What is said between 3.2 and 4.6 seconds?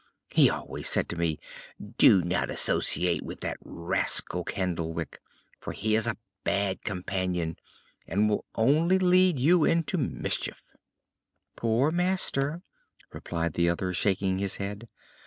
with that rascal